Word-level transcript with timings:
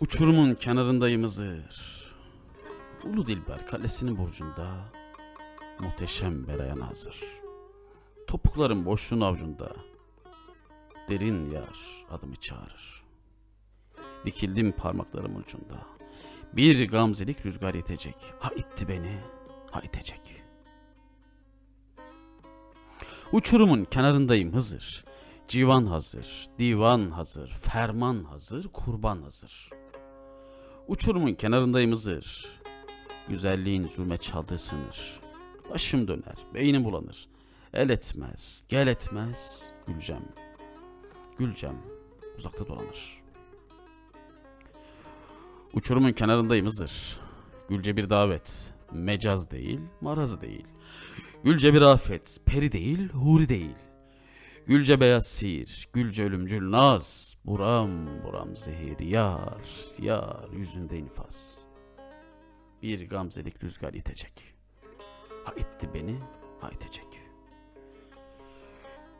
Uçurumun 0.00 0.54
kenarındayım 0.54 1.22
Hızır. 1.22 2.04
Ulu 3.04 3.26
Dilber 3.26 3.66
kalesinin 3.66 4.18
burcunda 4.18 4.92
muhteşem 5.80 6.46
berayan 6.46 6.80
hazır. 6.80 7.20
Topuklarım 8.26 8.84
boşluğun 8.84 9.20
avcunda. 9.20 9.76
Derin 11.08 11.50
yar 11.50 12.06
adımı 12.10 12.36
çağırır. 12.36 13.02
Dikildim 14.24 14.72
parmaklarım 14.72 15.36
ucunda. 15.36 15.86
Bir 16.52 16.88
gamzelik 16.88 17.46
rüzgar 17.46 17.74
yetecek. 17.74 18.16
Ha 18.38 18.50
itti 18.56 18.88
beni, 18.88 19.18
ha 19.70 19.80
itecek. 19.80 20.42
Uçurumun 23.32 23.84
kenarındayım 23.84 24.54
Hızır. 24.54 25.04
Civan 25.48 25.86
hazır, 25.86 26.48
divan 26.58 27.10
hazır, 27.10 27.48
ferman 27.48 28.24
hazır, 28.24 28.68
kurban 28.68 29.22
hazır. 29.22 29.79
Uçurumun 30.88 31.34
kenarındayım 31.34 31.92
Hızır. 31.92 32.46
Güzelliğin 33.28 33.86
zulme 33.86 34.18
çaldığı 34.18 34.58
sınır. 34.58 35.20
Başım 35.70 36.08
döner, 36.08 36.36
beynim 36.54 36.84
bulanır. 36.84 37.28
El 37.74 37.90
etmez, 37.90 38.62
gel 38.68 38.86
etmez, 38.86 39.70
gülcem. 39.86 40.22
Gülcem 41.38 41.76
uzakta 42.38 42.66
dolanır. 42.66 43.22
Uçurumun 45.74 46.12
kenarındayım 46.12 46.66
Hızır. 46.66 47.20
Gülce 47.68 47.96
bir 47.96 48.10
davet. 48.10 48.74
Mecaz 48.92 49.50
değil, 49.50 49.80
maraz 50.00 50.40
değil. 50.40 50.66
Gülce 51.44 51.74
bir 51.74 51.82
afet. 51.82 52.40
Peri 52.46 52.72
değil, 52.72 53.08
huri 53.08 53.48
değil. 53.48 53.76
Gülce 54.66 55.00
beyaz 55.00 55.26
sihir, 55.26 55.88
gülce 55.92 56.24
ölümcül 56.24 56.70
naz. 56.70 57.36
Buram 57.44 58.06
buram 58.24 58.56
zehir 58.56 58.98
yar, 58.98 59.62
yar 59.98 60.48
yüzünde 60.52 60.98
infaz. 60.98 61.58
Bir 62.82 63.08
gamzelik 63.08 63.64
rüzgar 63.64 63.94
itecek. 63.94 64.54
Ha 65.44 65.54
itti 65.56 65.94
beni, 65.94 66.18
ha 66.60 66.70
itecek. 66.70 67.06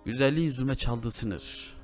Güzelliğin 0.04 0.50
zulme 0.50 0.74
çaldığı 0.74 1.10
sınır. 1.10 1.76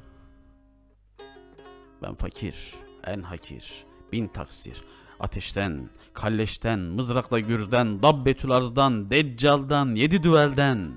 Ben 2.02 2.14
fakir, 2.14 2.74
en 3.04 3.22
hakir, 3.22 3.84
bin 4.12 4.28
taksir. 4.28 4.84
Ateşten, 5.20 5.90
kalleşten, 6.14 6.78
mızrakla 6.78 7.40
gürzden, 7.40 8.02
dabbetül 8.02 8.50
arzdan, 8.50 9.10
deccaldan, 9.10 9.94
yedi 9.94 10.22
düvelden. 10.22 10.92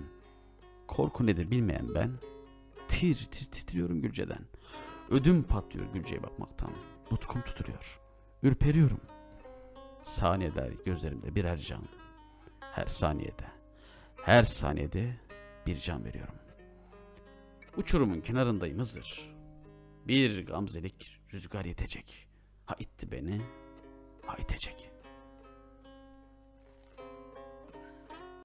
Korku 0.87 1.25
nedir 1.25 1.51
bilmeyen 1.51 1.95
ben. 1.95 2.28
Tir 2.89 3.15
tir 3.15 3.51
titriyorum 3.51 4.01
Gülce'den. 4.01 4.45
Ödüm 5.09 5.43
patlıyor 5.43 5.93
Gülce'ye 5.93 6.23
bakmaktan. 6.23 6.71
Nutkum 7.11 7.41
tuturuyor. 7.41 7.99
Ürperiyorum. 8.43 9.01
Saniyeler 10.03 10.69
gözlerimde 10.85 11.35
birer 11.35 11.57
can. 11.57 11.83
Her 12.59 12.85
saniyede, 12.85 13.45
her 14.23 14.43
saniyede 14.43 15.15
bir 15.67 15.75
can 15.75 16.05
veriyorum. 16.05 16.35
Uçurumun 17.77 18.21
kenarındayım 18.21 18.79
Hızır. 18.79 19.35
Bir 20.07 20.45
gamzelik 20.45 21.21
rüzgar 21.33 21.65
yetecek. 21.65 22.27
Ha 22.65 22.75
itti 22.79 23.11
beni, 23.11 23.41
ha 24.25 24.35
itecek. 24.37 24.91